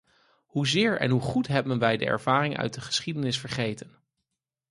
[0.47, 3.97] Hoezeer en hoe goed hebben wij de ervaring uit de geschiedenis vergeten.